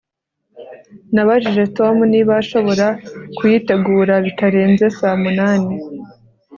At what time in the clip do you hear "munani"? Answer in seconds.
5.23-5.75